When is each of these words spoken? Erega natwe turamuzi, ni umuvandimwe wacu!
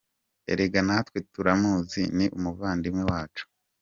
Erega 0.51 0.81
natwe 0.87 1.17
turamuzi, 1.33 2.01
ni 2.17 2.25
umuvandimwe 2.37 3.03
wacu! 3.11 3.43